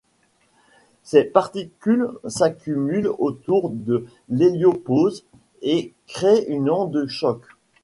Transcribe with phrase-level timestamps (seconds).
[1.03, 5.25] Ces particules s'accumulent autour de l'héliopause
[5.61, 7.43] et créent une onde de choc.